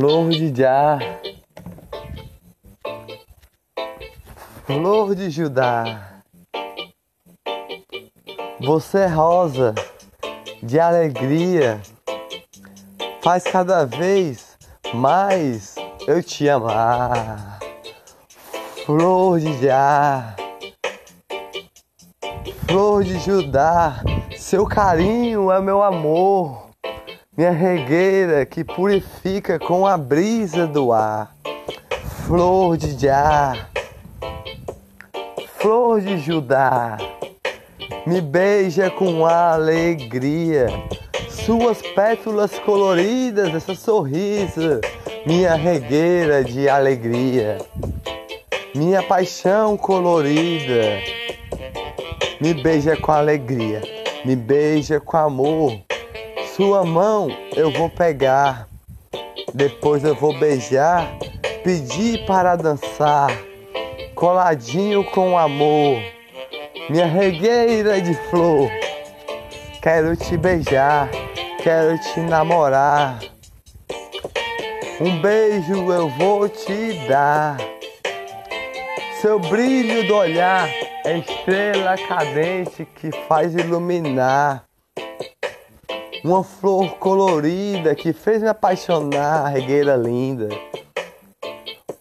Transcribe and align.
Flor 0.00 0.30
de 0.30 0.54
Jah, 0.54 1.00
Flor 4.64 5.16
de 5.16 5.28
Judá, 5.28 6.22
você 8.60 8.98
é 8.98 9.06
rosa 9.08 9.74
de 10.62 10.78
alegria, 10.78 11.82
faz 13.24 13.42
cada 13.42 13.86
vez 13.86 14.56
mais 14.94 15.74
eu 16.06 16.22
te 16.22 16.48
amar. 16.48 17.58
Flor 18.86 19.40
de 19.40 19.60
Jah, 19.60 20.36
Flor 22.68 23.02
de 23.02 23.18
Judá, 23.18 23.96
seu 24.36 24.64
carinho 24.64 25.50
é 25.50 25.60
meu 25.60 25.82
amor 25.82 26.67
minha 27.38 27.52
regueira 27.52 28.44
que 28.44 28.64
purifica 28.64 29.60
com 29.60 29.86
a 29.86 29.96
brisa 29.96 30.66
do 30.66 30.92
ar, 30.92 31.36
flor 32.26 32.76
de 32.76 32.98
Jah, 32.98 33.68
flor 35.56 36.00
de 36.00 36.18
Judá, 36.18 36.98
me 38.04 38.20
beija 38.20 38.90
com 38.90 39.24
alegria, 39.24 40.66
suas 41.30 41.80
pétalas 41.80 42.58
coloridas, 42.58 43.54
essa 43.54 43.76
sorriso, 43.76 44.80
minha 45.24 45.54
regueira 45.54 46.42
de 46.42 46.68
alegria, 46.68 47.58
minha 48.74 49.00
paixão 49.00 49.76
colorida, 49.76 50.98
me 52.40 52.52
beija 52.52 52.96
com 52.96 53.12
alegria, 53.12 53.80
me 54.24 54.34
beija 54.34 54.98
com 54.98 55.16
amor 55.16 55.87
sua 56.58 56.84
mão 56.84 57.28
eu 57.54 57.70
vou 57.70 57.88
pegar, 57.88 58.66
depois 59.54 60.02
eu 60.02 60.12
vou 60.12 60.36
beijar, 60.40 61.08
pedir 61.62 62.26
para 62.26 62.56
dançar, 62.56 63.30
coladinho 64.16 65.04
com 65.04 65.38
amor, 65.38 66.02
minha 66.90 67.06
regueira 67.06 68.00
de 68.00 68.12
flor. 68.28 68.68
Quero 69.80 70.16
te 70.16 70.36
beijar, 70.36 71.08
quero 71.62 71.96
te 72.00 72.18
namorar. 72.18 73.20
Um 75.00 75.22
beijo 75.22 75.92
eu 75.92 76.08
vou 76.08 76.48
te 76.48 77.06
dar. 77.06 77.56
Seu 79.22 79.38
brilho 79.38 80.08
do 80.08 80.16
olhar 80.16 80.68
é 81.04 81.18
estrela 81.18 81.94
cadente 81.96 82.84
que 82.96 83.12
faz 83.28 83.54
iluminar 83.54 84.67
uma 86.24 86.42
flor 86.42 86.96
colorida 86.98 87.94
que 87.94 88.12
fez 88.12 88.42
me 88.42 88.48
apaixonar, 88.48 89.48
regueira 89.48 89.96
linda. 89.96 90.48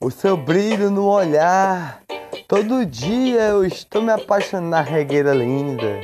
O 0.00 0.10
seu 0.10 0.36
brilho 0.36 0.90
no 0.90 1.06
olhar, 1.06 2.02
todo 2.46 2.86
dia 2.86 3.40
eu 3.40 3.64
estou 3.64 4.00
me 4.00 4.12
apaixonando, 4.12 4.88
regueira 4.88 5.34
linda. 5.34 6.00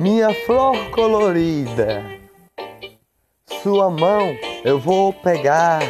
Minha 0.00 0.34
flor 0.44 0.90
colorida, 0.90 2.04
sua 3.62 3.88
mão 3.88 4.36
eu 4.64 4.78
vou 4.78 5.12
pegar, 5.12 5.80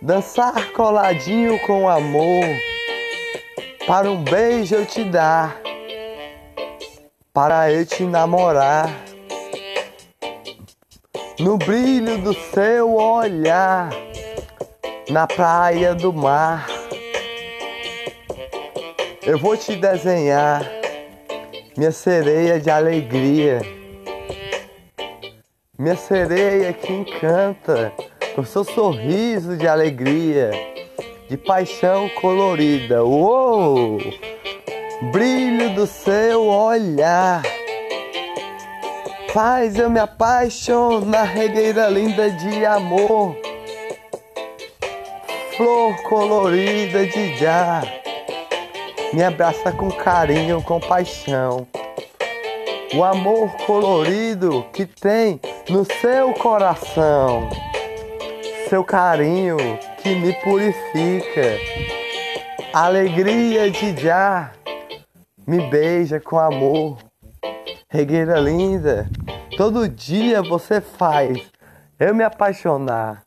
dançar 0.00 0.72
coladinho 0.72 1.58
com 1.66 1.88
amor, 1.88 2.44
para 3.86 4.10
um 4.10 4.22
beijo 4.22 4.74
eu 4.74 4.86
te 4.86 5.04
dar, 5.04 5.60
para 7.32 7.70
eu 7.72 7.84
te 7.84 8.04
namorar 8.04 9.07
no 11.38 11.56
brilho 11.56 12.18
do 12.18 12.34
seu 12.34 12.96
olhar, 12.96 13.90
na 15.08 15.26
praia 15.26 15.94
do 15.94 16.12
mar. 16.12 16.66
Eu 19.22 19.38
vou 19.38 19.56
te 19.56 19.76
desenhar, 19.76 20.68
minha 21.76 21.92
sereia 21.92 22.58
de 22.58 22.70
alegria, 22.70 23.60
minha 25.78 25.96
sereia 25.96 26.72
que 26.72 26.92
encanta 26.92 27.92
com 28.34 28.44
seu 28.44 28.64
sorriso 28.64 29.56
de 29.56 29.68
alegria, 29.68 30.50
de 31.28 31.36
paixão 31.36 32.08
colorida. 32.20 33.04
Uou! 33.04 33.98
Brilho 35.12 35.72
do 35.76 35.86
seu 35.86 36.48
olhar 36.48 37.42
faz 39.32 39.78
eu 39.78 39.90
me 39.90 40.00
apaixonar, 40.00 41.24
regueira 41.24 41.88
linda 41.88 42.30
de 42.30 42.64
amor, 42.64 43.36
flor 45.56 46.02
colorida 46.02 47.06
de 47.06 47.36
já, 47.36 47.82
me 49.12 49.22
abraça 49.22 49.72
com 49.72 49.90
carinho, 49.90 50.62
com 50.62 50.80
paixão. 50.80 51.66
O 52.94 53.04
amor 53.04 53.54
colorido 53.66 54.64
que 54.72 54.86
tem 54.86 55.38
no 55.68 55.84
seu 56.00 56.32
coração, 56.32 57.50
seu 58.68 58.82
carinho 58.82 59.58
que 60.02 60.14
me 60.14 60.32
purifica, 60.40 61.58
alegria 62.72 63.70
de 63.70 63.94
já, 64.00 64.52
me 65.46 65.60
beija 65.68 66.18
com 66.18 66.38
amor 66.38 67.07
Regueira 67.90 68.38
linda, 68.38 69.08
todo 69.56 69.88
dia 69.88 70.42
você 70.42 70.78
faz 70.78 71.50
eu 71.98 72.14
me 72.14 72.22
apaixonar. 72.22 73.22